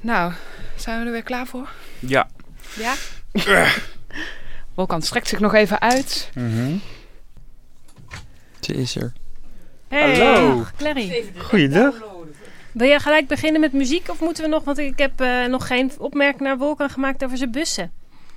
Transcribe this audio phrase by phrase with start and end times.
[0.00, 0.32] Nou,
[0.76, 1.68] zijn we er weer klaar voor?
[1.98, 2.28] Ja.
[2.76, 2.94] Ja?
[4.74, 6.30] Wolkan strekt zich nog even uit.
[8.60, 9.12] Ze is er.
[9.88, 10.64] Hey, Hallo.
[10.76, 11.24] Clary.
[11.38, 11.94] Goeiedag.
[12.72, 14.64] Wil jij gelijk beginnen met muziek of moeten we nog...
[14.64, 17.92] Want ik heb eh, nog geen opmerking naar Wolkan gemaakt over zijn bussen.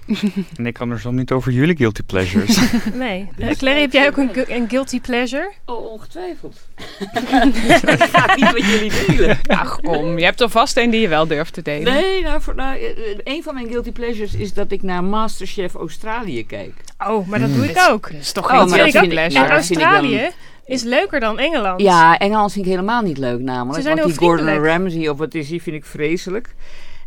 [0.57, 2.57] En ik kan er zo niet over jullie guilty pleasures.
[2.93, 3.29] Nee.
[3.37, 5.51] Eh, Clary, heb jij ook een, gu- een guilty pleasure?
[5.65, 6.55] Oh, ongetwijfeld.
[7.97, 9.39] ik ga niet met jullie delen.
[9.47, 11.93] Ach kom, je hebt er vast een die je wel durft te delen.
[11.93, 15.73] Nee, nou, voor, nou, eh, een van mijn guilty pleasures is dat ik naar Masterchef
[15.73, 16.73] Australië kijk.
[17.07, 18.11] Oh, maar dat doe ik ook.
[18.11, 19.39] Dat is toch Oh, geen maar dat guilty vind ik- pleasure?
[19.43, 20.29] En Nou, dat vind ik Australië
[20.65, 21.81] is leuker dan Engeland.
[21.81, 23.75] Ja, Engeland vind ik helemaal niet leuk namelijk.
[23.75, 24.63] Ze zijn want heel die Gordon.
[24.65, 26.55] Ramsay of wat is die, vind ik vreselijk.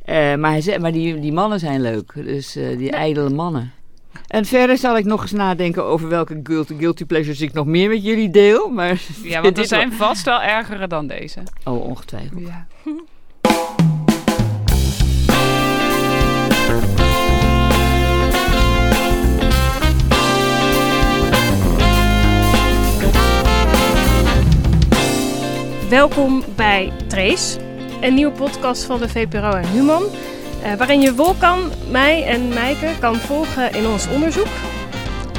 [0.05, 2.13] Eh, maar hij zei- maar die, die mannen zijn leuk.
[2.15, 3.73] Dus eh, die ijdele mannen.
[4.27, 7.89] En verder zal ik nog eens nadenken over welke guilty, guilty pleasures ik nog meer
[7.89, 8.69] met jullie deel.
[8.69, 11.41] Maar Ja, want er zijn vast wel ergere dan deze.
[11.65, 12.41] Oh, ongetwijfeld.
[12.47, 12.67] Ja.
[25.89, 27.59] Welkom bij Trace,
[28.05, 30.03] een nieuwe podcast van de VPRO en Human.
[30.63, 34.47] eh, waarin je Wolkan, mij en Mijke kan volgen in ons onderzoek.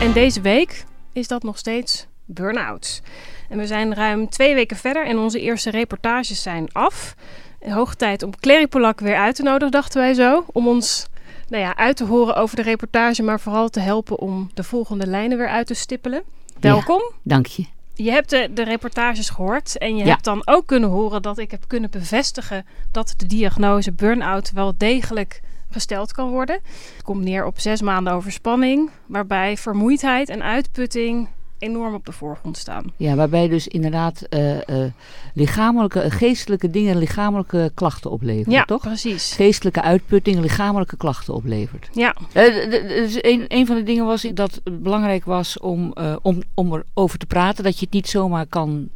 [0.02, 3.02] En deze week is dat nog steeds burn-out.
[3.50, 7.16] En we zijn ruim twee weken verder en onze eerste reportages zijn af.
[7.60, 10.46] Hoog tijd om Clary Polak weer uit te nodigen, dachten wij zo.
[10.52, 11.08] Om ons
[11.50, 15.08] nou ja, uit te horen over de reportage, maar vooral te helpen om de volgende
[15.08, 16.24] lijnen weer uit te stippelen.
[16.60, 17.02] Welkom.
[17.24, 17.75] Dank je.
[17.96, 20.10] Je hebt de, de reportages gehoord en je Ja.
[20.12, 24.74] hebt dan ook kunnen horen dat ik heb kunnen bevestigen dat de diagnose burn-out wel
[24.78, 26.60] degelijk gesteld kan worden.
[26.94, 31.30] Het komt neer op zes maanden overspanning, waarbij vermoeidheid en uitputting
[31.60, 32.92] enorm op de voorgrond staan.
[32.98, 34.92] Ja, waarbij dus inderdaad eh, eh,
[35.34, 38.82] lichamelijke, eh, geestelijke dingen lichamelijke klachten opleveren, Ja, toch?
[38.82, 39.34] precies.
[39.34, 41.90] Geestelijke uitputting lichamelijke klachten oplevert.
[41.94, 46.74] Ja, dus een, een van de dingen was dat het belangrijk was om, om, om
[46.74, 48.90] erover te praten, dat je het niet zomaar kan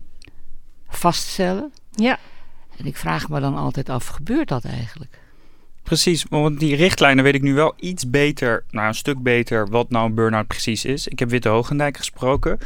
[0.88, 1.72] vaststellen.
[1.92, 2.18] ja.
[2.78, 5.20] En ik vraag me dan altijd af, gebeurt dat eigenlijk?
[5.90, 9.90] Precies, want die richtlijnen weet ik nu wel iets beter, nou een stuk beter, wat
[9.90, 11.08] nou een burn-out precies is.
[11.08, 12.58] Ik heb Witte Hoogendijk gesproken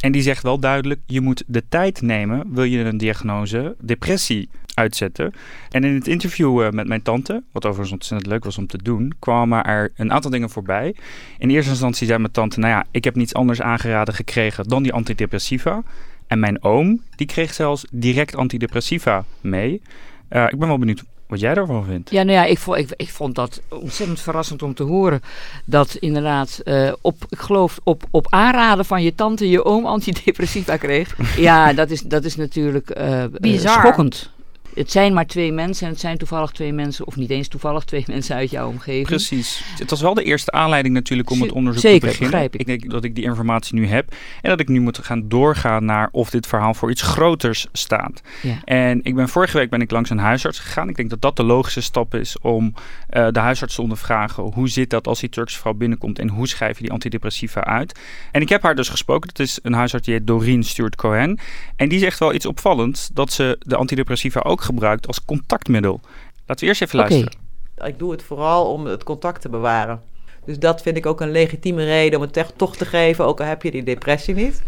[0.00, 4.48] en die zegt wel duidelijk, je moet de tijd nemen, wil je een diagnose depressie
[4.74, 5.32] uitzetten.
[5.70, 8.82] En in het interview eh, met mijn tante, wat overigens ontzettend leuk was om te
[8.82, 10.94] doen, kwamen er een aantal dingen voorbij.
[11.38, 14.82] In eerste instantie zei mijn tante, nou ja, ik heb niets anders aangeraden gekregen dan
[14.82, 15.82] die antidepressiva.
[16.26, 19.82] En mijn oom, die kreeg zelfs direct antidepressiva mee.
[20.28, 22.10] Eh, ik ben wel benieuwd wat jij daarvan vindt.
[22.10, 25.22] Ja, nou ja, ik vond, ik, ik vond dat ontzettend verrassend om te horen.
[25.64, 30.76] Dat inderdaad, eh, op, ik geloof op, op aanraden van je tante je oom antidepressiva
[30.76, 31.16] kreeg.
[31.36, 33.80] ja, dat is, dat is natuurlijk eh, eh, Bizar.
[33.80, 34.30] schokkend.
[34.76, 37.84] Het zijn maar twee mensen en het zijn toevallig twee mensen, of niet eens toevallig
[37.84, 39.06] twee mensen uit jouw omgeving.
[39.06, 39.62] Precies.
[39.78, 42.30] Het was wel de eerste aanleiding natuurlijk om het onderzoek zeker, te beginnen.
[42.30, 42.60] begrijp ik.
[42.60, 45.84] Ik denk dat ik die informatie nu heb en dat ik nu moet gaan doorgaan
[45.84, 48.20] naar of dit verhaal voor iets groters staat.
[48.42, 48.60] Ja.
[48.64, 50.88] En ik ben vorige week ben ik langs een huisarts gegaan.
[50.88, 52.74] Ik denk dat dat de logische stap is om
[53.08, 54.42] eh, de huisarts te ondervragen.
[54.42, 58.00] Hoe zit dat als die Turkse vrouw binnenkomt en hoe schrijf je die antidepressiva uit?
[58.32, 59.28] En ik heb haar dus gesproken.
[59.28, 61.38] Dat is een huisarts die heet Doreen Stewart Cohen.
[61.76, 66.00] En die zegt wel iets opvallends dat ze de antidepressiva ook gebruikt als contactmiddel.
[66.46, 67.08] Laten we eerst even Oké.
[67.08, 67.44] luisteren.
[67.84, 70.00] Ik doe het vooral om het contact te bewaren.
[70.44, 73.40] Dus dat vind ik ook een legitieme reden om het echt toch te geven, ook
[73.40, 74.62] al heb je die depressie niet.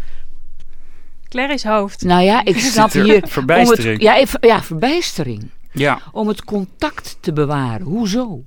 [1.29, 2.03] Clary's hoofd.
[2.03, 3.27] Nou ja, ik snap er hier...
[3.27, 3.85] verbijstering.
[3.85, 5.49] Om het, ja, even- ja, verbijstering.
[5.71, 7.85] Ja, Om het contact te bewaren.
[7.85, 8.43] Hoezo?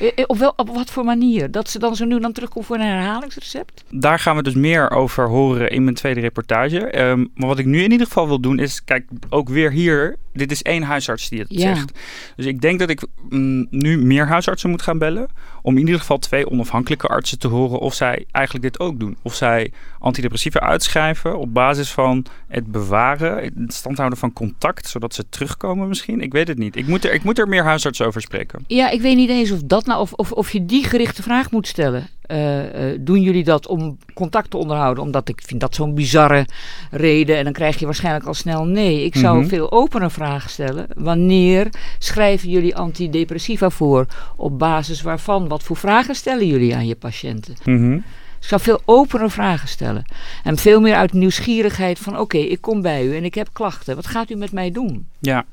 [0.00, 1.50] Eh, eh, Op, wel, op wat voor manier?
[1.50, 3.84] Dat ze dan zo nu dan terugkomt voor een herhalingsrecept?
[3.90, 6.78] daar gaan we dus meer over horen in mijn tweede reportage.
[6.86, 10.16] Ehm, maar wat ik nu in ieder geval wil doen is, kijk, ook weer hier,
[10.38, 11.74] dit is één huisarts die het Ja.
[11.74, 11.92] zegt.
[12.36, 15.28] Dus ik denk dat ik mm, nu meer huisartsen moet gaan bellen.
[15.62, 19.16] Om in ieder geval twee onafhankelijke artsen te horen of zij eigenlijk dit ook doen.
[19.22, 25.28] Of zij antidepressiva uitschrijven op basis van het bewaren, het standhouden van contact, zodat ze
[25.28, 26.20] terugkomen misschien.
[26.20, 26.76] Ik weet het niet.
[26.76, 28.64] Ik moet er, ik moet er meer huisartsen over spreken.
[28.66, 31.50] Ja, ik weet niet eens of dat nou, of, of, of je die gerichte vraag
[31.50, 32.08] moet stellen.
[32.28, 35.02] Eh, doen jullie dat om contact te onderhouden?
[35.04, 36.46] Omdat ik vind dat zo'n bizarre
[36.90, 37.36] reden.
[37.36, 39.04] En dan krijg je waarschijnlijk al snel nee.
[39.04, 39.48] Ik zou Mhm.
[39.48, 40.86] veel opener vraag stellen.
[40.96, 44.06] Wanneer schrijven jullie antidepressiva voor?
[44.36, 45.48] Op basis waarvan?
[45.48, 47.54] Wat voor vragen stellen jullie aan je patiënten?
[47.64, 47.92] Mhm.
[47.92, 50.04] Ik zou veel opener vragen stellen.
[50.44, 52.18] En veel meer uit nieuwsgierigheid van...
[52.18, 53.94] oké, ik kom bij u en ik heb klachten.
[53.96, 55.06] Wat gaat u met mij doen?
[55.20, 55.44] Ja.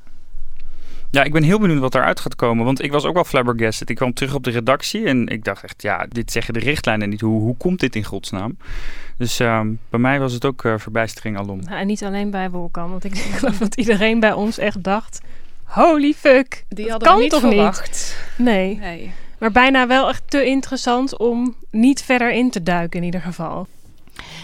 [1.12, 2.66] Ja, ik ben heel benieuwd wat eruit gaat komen.
[2.66, 3.90] Want ik was ook wel flabbergasted.
[3.90, 7.10] Ik kwam terug op de redactie en ik dacht echt, ja, dit zeggen de richtlijnen
[7.10, 7.22] niet.
[7.22, 8.58] Hoe, hoe komt dit in godsnaam?
[9.18, 11.60] Dus ehm, bij mij was het ook eh, verbijstering alom.
[11.64, 15.22] Nou, en niet alleen bij Wolkan, want ik geloof dat iedereen bij ons echt dacht...
[15.64, 16.64] holy fuck.
[16.68, 18.18] Die dat hadden kan we niet toch verwacht.
[18.38, 18.48] niet?
[18.48, 18.78] Nee.
[18.78, 19.12] Nee.
[19.40, 23.68] Maar bijna wel echt te interessant om niet verder in te duiken in ieder geval.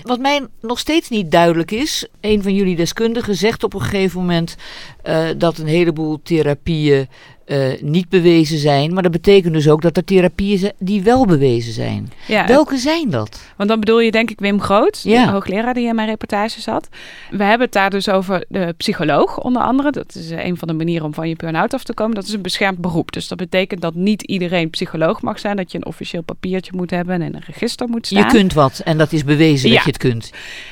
[0.01, 4.19] Wat mij nog steeds niet duidelijk is, een van jullie deskundigen zegt op een gegeven
[4.19, 4.55] moment
[5.03, 7.07] eh, dat een heleboel therapieën
[7.51, 8.93] eh, niet bewezen zijn.
[8.93, 12.11] Maar dat betekent dus ook dat er therapieën zijn die wel bewezen zijn.
[12.27, 13.41] Ja, Welke zijn dat?
[13.57, 15.25] Want dan bedoel je denk ik Wim Groot, Ja.
[15.25, 16.87] de hoogleraar die in mijn reportage zat.
[17.31, 19.91] We hebben het daar dus over de psycholoog onder andere.
[19.91, 22.15] Dat is eh, een van de manieren om van je burn-out af te komen.
[22.15, 23.11] Dat is een beschermd beroep.
[23.11, 25.55] Dus dat betekent dat niet iedereen psycholoog mag zijn.
[25.55, 28.23] Dat je een officieel papiertje moet hebben en een register moet staan.
[28.23, 29.75] Je kunt wat en dat is bewezen Ja.
[29.75, 30.31] dat je het kunt.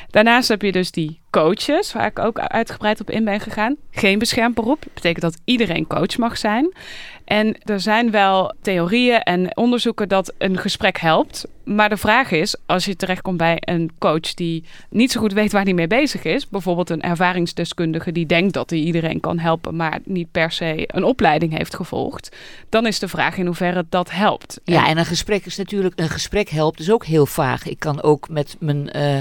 [0.09, 3.75] Daarnaast heb je dus die coaches, waar ik ook uitgebreid op in ben gegaan.
[3.91, 4.81] Geen beschermd beroep.
[4.83, 6.73] Dat betekent dat iedereen coach mag zijn.
[7.29, 11.45] En er zijn wel theorieën en onderzoeken dat een gesprek helpt.
[11.69, 15.51] Maar de vraag is, als je terechtkomt bij een coach die niet zo goed weet
[15.51, 19.75] waar hij mee bezig is, bijvoorbeeld een ervaringsdeskundige die denkt dat hij iedereen kan helpen,
[19.75, 22.35] maar niet per se een opleiding heeft gevolgd,
[22.69, 24.59] dan is de vraag in hoeverre dat helpt.
[24.63, 27.67] Ja, en een gesprek is natuurlijk, een gesprek helpt is ook heel vaag.
[27.67, 29.19] Ik kan ook met mijn, eh,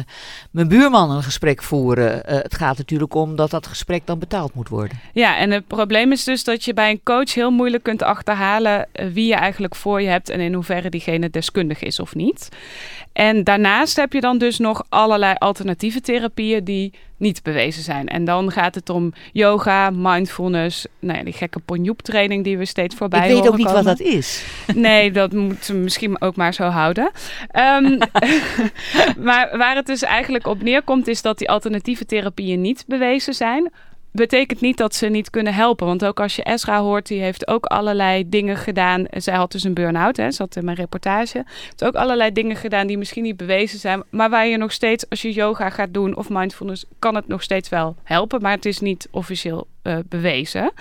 [0.50, 2.24] mijn buurman een gesprek voeren.
[2.24, 4.98] Eh, het gaat natuurlijk om dat dat gesprek dan betaald moet worden.
[5.12, 8.86] Ja, en het probleem is dus dat je bij een coach heel moeilijk kunt achterhalen
[8.92, 12.48] eh, wie je eigenlijk voor je hebt en in hoeverre diegene deskundig is of niet.
[13.12, 18.08] En daarnaast heb je dan dus nog allerlei alternatieve therapieën die niet bewezen zijn.
[18.08, 22.64] En dan gaat het om yoga, mindfulness, nou ja, die gekke ponjoep training die we
[22.64, 23.84] steeds voorbij ik weet ook horen niet komen.
[23.84, 24.44] wat dat is.
[24.74, 27.10] Nee, dat moeten misschien ook maar zo houden.
[27.48, 27.84] Ehm,
[29.28, 33.72] maar waar het dus eigenlijk op neerkomt, is dat die alternatieve therapieën niet bewezen zijn.
[34.18, 35.86] Betekent niet dat ze niet kunnen helpen.
[35.86, 39.06] Want ook als je Esra hoort, die heeft ook allerlei dingen gedaan.
[39.10, 41.44] Zij had dus een burn-out, hè, zat in mijn reportage.
[41.46, 44.02] Heeft ook allerlei dingen gedaan die misschien niet bewezen zijn.
[44.10, 47.42] Maar waar je nog steeds, als je yoga gaat doen of mindfulness, kan het nog
[47.42, 48.42] steeds wel helpen.
[48.42, 50.72] Maar het is niet officieel eh, bewezen.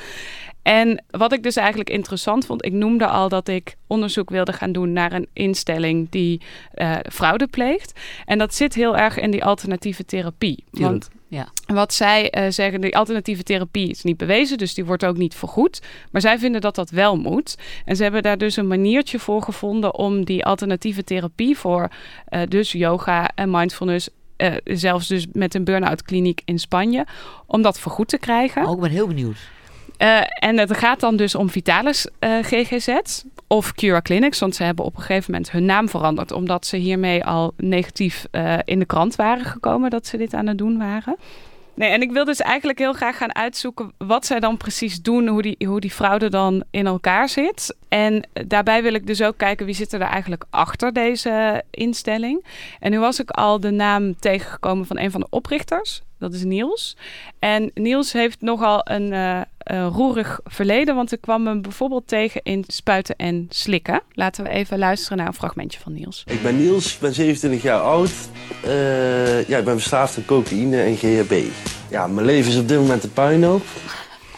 [0.61, 4.71] En wat ik dus eigenlijk interessant vond, ik noemde al dat ik onderzoek wilde gaan
[4.71, 6.41] doen naar een instelling die
[6.71, 7.99] eh, fraude pleegt.
[8.25, 10.63] En dat zit heel erg in die alternatieve therapie.
[10.71, 11.47] Want ja.
[11.65, 15.35] wat zij eh, zeggen, die alternatieve therapie is niet bewezen, dus die wordt ook niet
[15.35, 15.81] vergoed.
[16.11, 17.57] Maar zij vinden dat dat wel moet.
[17.85, 21.89] En ze hebben daar dus een maniertje voor gevonden om die alternatieve therapie voor
[22.25, 27.05] eh, dus yoga en mindfulness eh, zelfs dus met een burn-out kliniek in Spanje,
[27.45, 28.65] om dat vergoed te krijgen.
[28.65, 29.37] Oh, ik ben heel benieuwd.
[29.97, 32.97] Eh, en het gaat dan dus om Vitalis eh, GGZ
[33.47, 36.77] of Cura Clinics, want ze hebben op een gegeven moment hun naam veranderd, omdat ze
[36.77, 40.77] hiermee al negatief eh, in de krant waren gekomen dat ze dit aan het doen
[40.77, 41.15] waren.
[41.73, 45.27] Nee, en ik wil dus eigenlijk heel graag gaan uitzoeken wat zij dan precies doen,
[45.27, 47.75] hoe die, hoe die fraude dan in elkaar zit.
[47.87, 52.45] En daarbij wil ik dus ook kijken wie zit er eigenlijk achter deze instelling.
[52.79, 56.01] En nu was ik al de naam tegengekomen van een van de oprichters.
[56.19, 56.97] Dat is Niels.
[57.39, 62.41] En Niels heeft nogal een eh, eh, roerig verleden, want ik kwam hem bijvoorbeeld tegen
[62.43, 64.01] in Spuiten en Slikken.
[64.11, 66.23] Laten we even luisteren naar een fragmentje van Niels.
[66.25, 68.11] Ik ben Niels, ik ben 27 jaar oud.
[68.63, 71.43] Eh, ja, ik ben verslaafd aan cocaïne en GHB.
[71.89, 73.63] Ja, mijn leven is op dit moment een puinhoop.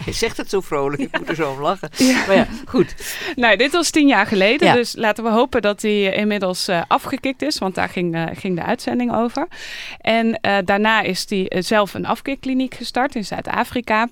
[0.05, 1.89] Je zegt het zo vrolijk, ik moet er zo om lachen.
[2.27, 2.95] Maar ja, goed.
[3.35, 7.41] Nou, dit was tien jaar geleden, dus laten we hopen dat hij inmiddels eh, afgekikt
[7.41, 9.47] is, want daar ging, eh, ging de uitzending over.
[10.01, 14.09] En eh, daarna is hij eh, zelf een afkikkliniek gestart in Zuid-Afrika.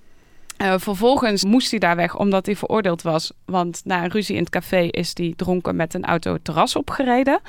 [0.58, 4.42] Eh, vervolgens moest hij daar weg omdat hij veroordeeld was, want na een ruzie in
[4.42, 7.40] het café is hij dronken met een auto het terras opgereden.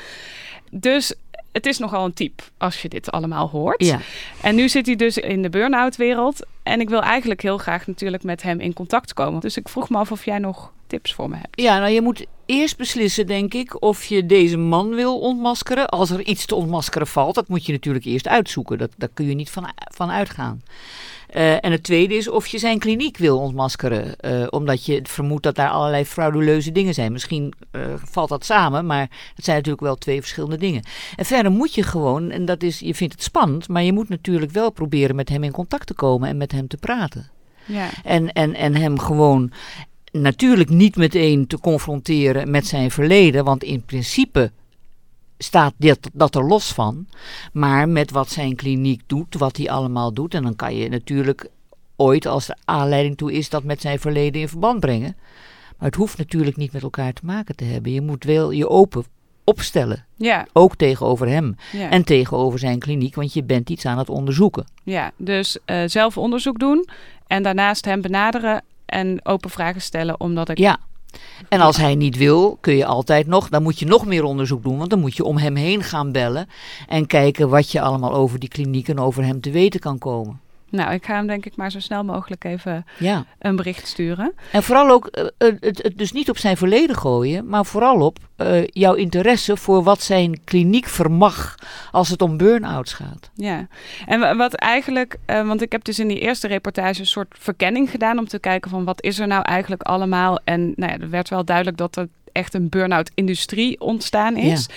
[0.70, 1.14] Dus
[1.58, 3.84] het is nogal een type als je dit allemaal hoort.
[3.84, 4.00] Ja.
[4.42, 6.46] En nu zit hij dus in de burn-out wereld.
[6.62, 9.40] En ik wil eigenlijk heel graag natuurlijk met hem in contact komen.
[9.40, 11.60] Dus ik vroeg me af of jij nog tips voor me hebt.
[11.60, 15.88] ja, nou je moet eerst beslissen, denk ik, of je deze man wil ontmaskeren.
[15.88, 18.78] Als er iets te ontmaskeren valt, dat moet je natuurlijk eerst uitzoeken.
[18.78, 20.62] Dat, daar kun je niet van, van uitgaan.
[21.28, 24.16] Eh, en het tweede is of je zijn kliniek wil ontmaskeren.
[24.16, 27.12] eh, omdat je vermoedt dat daar allerlei frauduleuze dingen zijn.
[27.12, 30.82] Misschien eh, valt dat samen, maar het zijn natuurlijk wel twee verschillende dingen.
[31.16, 34.08] En verder moet je gewoon, en dat is, je vindt het spannend, maar je moet
[34.08, 37.30] natuurlijk wel proberen met hem in contact te komen en met hem te praten.
[37.64, 37.88] Ja.
[38.04, 39.52] En, en, en hem gewoon
[40.12, 44.50] natuurlijk niet meteen te confronteren met zijn verleden, want in principe
[45.38, 47.06] staat dit, dat er los van.
[47.52, 50.34] Maar met wat zijn kliniek doet, wat hij allemaal doet.
[50.34, 51.50] En dan kan je natuurlijk
[51.96, 55.16] ooit, als er aanleiding toe is, dat met zijn verleden in verband brengen.
[55.78, 57.92] Maar het hoeft natuurlijk niet met elkaar te maken te hebben.
[57.92, 59.04] Je moet wel je open
[59.44, 60.04] opstellen.
[60.16, 61.90] Ja, Ook tegenover hem ja.
[61.90, 64.66] en tegenover zijn kliniek, want je bent iets aan het onderzoeken.
[64.82, 65.10] ja.
[65.16, 66.88] dus eh, zelf onderzoek doen
[67.26, 70.58] en daarnaast hem benaderen en open vragen stellen, omdat ik...
[70.58, 70.78] Ja.
[71.48, 74.62] En als hij niet wil, kun je altijd nog, dan moet je nog meer onderzoek
[74.62, 76.48] doen, want dan moet je om hem heen gaan bellen
[76.88, 80.40] en kijken wat je allemaal over die kliniek en over hem te weten kan komen.
[80.70, 83.24] Nou, ik ga hem denk ik maar zo snel mogelijk even Ja.
[83.38, 84.32] een bericht sturen.
[84.52, 88.00] En vooral ook eh, eh, het, het dus niet op zijn verleden gooien, maar vooral
[88.00, 91.54] op eh, jouw interesse voor wat zijn kliniek vermag
[91.90, 93.30] als het om burn-outs gaat.
[93.34, 93.66] Ja,
[94.06, 97.90] en wa- wat eigenlijk, want ik heb dus in die eerste reportage een soort verkenning
[97.90, 100.38] gedaan om te kijken van wat is er nou eigenlijk allemaal.
[100.44, 102.08] En nou ja, er werd wel duidelijk dat er
[102.38, 104.68] echt een burn-out industrie ontstaan is.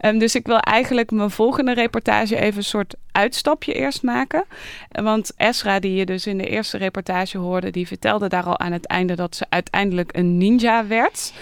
[0.00, 4.44] Ehm, dus ik wil eigenlijk mijn volgende reportage even een soort uitstapje eerst maken.
[4.90, 8.72] Want Esra, die je dus in de eerste reportage hoorde, die vertelde daar al aan
[8.72, 11.32] het einde dat ze uiteindelijk een ninja werd.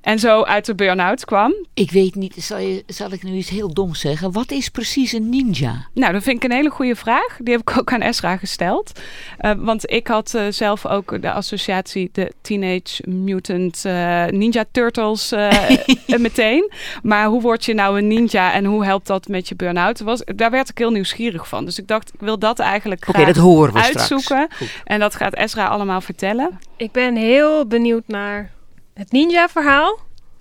[0.00, 1.54] En zo uit de burn-out kwam.
[1.74, 4.32] Ik weet niet, zal, je, zal ik nu iets heel doms zeggen?
[4.32, 5.86] Wat is precies een ninja?
[5.94, 7.36] Nou, dat vind ik een hele goede vraag.
[7.38, 9.00] Die heb ik ook aan Esra gesteld.
[9.38, 15.34] Eh, want ik had eh, zelf ook de associatie de Teenage Mutant eh, Ninja Turtles
[16.06, 16.70] meteen.
[17.02, 20.00] Maar hoe word je nou een ninja en hoe helpt dat met je burn-out?
[20.00, 21.64] Was, daar werd ik heel nieuwsgierig van.
[21.64, 24.48] Dus ik dacht, ik wil dat eigenlijk Oké, graag dat horen we uitzoeken.
[24.84, 26.58] En dat gaat Esra allemaal vertellen.
[26.76, 28.50] Ik ben heel benieuwd naar
[28.98, 29.98] het ninja-verhaal.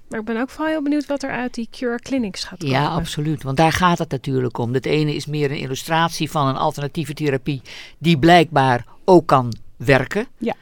[0.10, 2.76] Maar ik ben ook vooral heel benieuwd wat er uit die Cure Clinics gaat komen.
[2.76, 3.44] Ja, absoluut.
[3.44, 4.74] Want daar gaat het natuurlijk om.
[4.74, 7.62] Het ene is meer een illustratie van een alternatieve therapie
[7.98, 10.28] die blijkbaar ook kan werken.
[10.38, 10.54] Ja.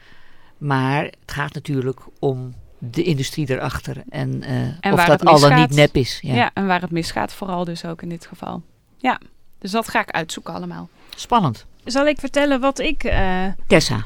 [0.58, 5.28] Maar het gaat natuurlijk om de industrie erachter en, eh, En of waar dat het
[5.28, 6.18] al dan niet nep is.
[6.22, 6.34] Ja.
[6.34, 6.50] Ja.
[6.54, 8.62] en waar het misgaat vooral dus ook in dit geval.
[8.96, 9.20] Ja,
[9.58, 10.88] dus dat ga ik uitzoeken allemaal.
[11.16, 11.66] Spannend.
[11.84, 13.04] Zal ik vertellen wat ik...
[13.04, 14.02] eh, Tessa.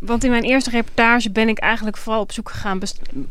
[0.00, 2.80] Want in mijn eerste reportage ben ik eigenlijk vooral op zoek gegaan...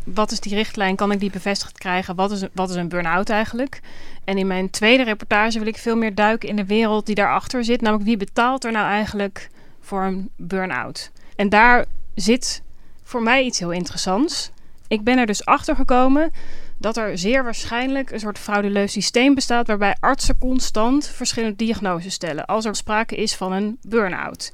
[0.04, 0.96] wat is die richtlijn?
[0.96, 2.16] Kan ik die bevestigd krijgen?
[2.16, 3.80] Wat is, wat is een burn-out eigenlijk?
[4.24, 7.64] En in mijn tweede reportage wil ik veel meer duiken in de wereld die daarachter
[7.64, 7.82] zit.
[7.82, 9.50] Namelijk wie betaalt er nou eigenlijk
[9.82, 11.12] voor een burn-out?
[11.36, 12.62] En daar zit
[13.04, 14.52] voor mij iets heel interessants.
[14.88, 16.32] Ik ben er dus achter gekomen
[16.78, 22.46] dat er zeer waarschijnlijk een soort frauduleus systeem bestaat waarbij artsen constant verschillende diagnoses stellen
[22.46, 24.52] als er sprake is van een burn-out.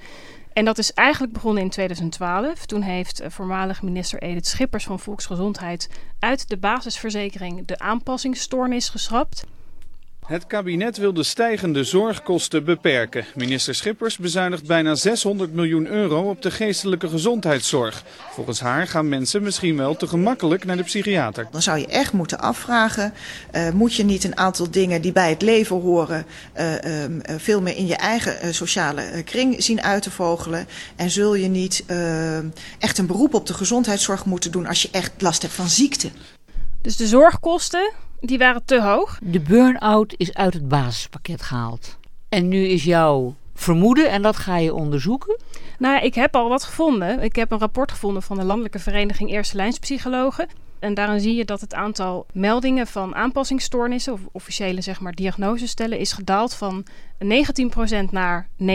[0.53, 2.65] En dat is eigenlijk begonnen in 2012.
[2.65, 9.43] Toen heeft eh, voormalig minister Edith Schippers van Volksgezondheid uit de basisverzekering de aanpassingsstoornis geschrapt.
[10.27, 13.25] Het kabinet wil de stijgende zorgkosten beperken.
[13.35, 18.03] Minister Schippers bezuinigt bijna 600 miljoen euro op de geestelijke gezondheidszorg.
[18.31, 21.47] Volgens haar gaan mensen misschien wel te gemakkelijk naar de psychiater.
[21.51, 23.13] Dan zou je echt moeten afvragen,
[23.51, 27.35] eh, moet je niet een aantal dingen die bij het leven horen eh, ehm, eh,
[27.37, 30.67] veel meer in je eigen sociale kring zien uit te vogelen?
[30.95, 32.47] En zul je niet ehm,
[32.79, 36.09] echt een beroep op de gezondheidszorg moeten doen als je echt last hebt van ziekte?
[36.81, 37.91] Dus de zorgkosten,
[38.25, 39.19] die waren te hoog.
[39.23, 41.97] De burn-out is uit het basispakket gehaald.
[42.29, 45.39] En nu is jouw vermoeden, en dat ga je onderzoeken.
[45.79, 47.19] Nou ik heb al wat gevonden.
[47.19, 50.47] Ik heb een rapport gevonden van de Landelijke Vereniging Eerste Lijnspsychologen.
[50.79, 55.69] En daarin zie je dat het aantal meldingen van aanpassingsstoornissen, of officiële zeg maar, diagnoses
[55.69, 56.85] stellen, is gedaald van
[57.19, 58.65] 19% naar 9%.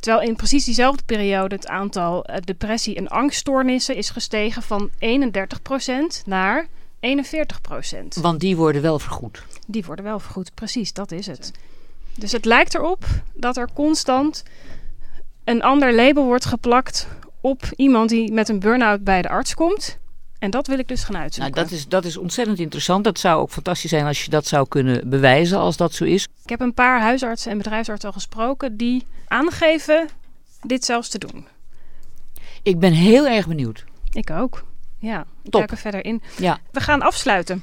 [0.00, 6.22] Terwijl in precies diezelfde periode het aantal eh, depressie- en angststoornissen is gestegen van 31%
[6.26, 6.66] naar
[7.00, 8.20] 41%.
[8.20, 9.42] Want die worden wel vergoed.
[9.66, 11.52] Die worden wel vergoed, precies, dat is het.
[12.14, 14.42] Dus het lijkt erop dat er constant
[15.44, 17.08] een ander label wordt geplakt
[17.40, 19.98] op iemand die met een burn-out bij de arts komt.
[20.38, 21.54] En dat wil ik dus gaan Nou, uitzoeken.
[21.54, 23.04] dat, is, dat is ontzettend interessant.
[23.04, 26.28] Dat zou ook fantastisch zijn als je dat zou kunnen bewijzen, als dat zo is.
[26.42, 30.08] Ik heb een paar huisartsen en bedrijfsartsen al gesproken die aangeven
[30.62, 31.46] dit zelfs te doen.
[32.62, 33.84] Ik ben heel erg benieuwd.
[34.12, 34.64] Ik ook.
[34.98, 35.70] Ja, Top.
[35.70, 36.22] er verder in.
[36.36, 36.58] Ja.
[36.70, 37.60] We gaan afsluiten.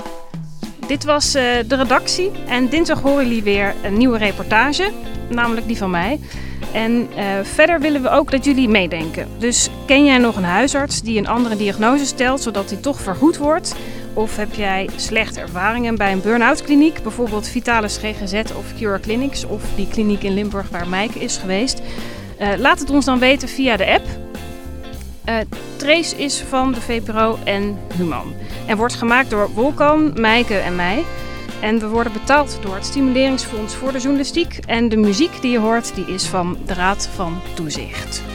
[0.88, 4.92] Dit was eh, de redactie en dinsdag horen jullie weer een nieuwe reportage,
[5.30, 6.20] namelijk die van mij.
[6.74, 9.28] En eh, verder willen we ook dat jullie meedenken.
[9.38, 13.38] Dus ken jij nog een huisarts die een andere diagnose stelt, zodat die toch vergoed
[13.38, 13.76] wordt?
[14.14, 19.46] Of heb jij slechte ervaringen bij een burn-out kliniek, bijvoorbeeld Vitalis GGZ of Cure Clinics
[19.46, 21.82] of die kliniek in Limburg waar Maaike is geweest?
[22.38, 24.25] Eh, laat het ons dan weten via de app.
[25.26, 25.38] Eh,
[25.78, 28.34] Trace is van de VPRO en Human.
[28.68, 31.04] En wordt gemaakt door Wolkan, Meike en mij.
[31.62, 34.60] En we worden betaald door het Stimuleringsfonds voor de Journalistiek.
[34.66, 38.35] En de muziek die je hoort, die is van de Raad van Toezicht.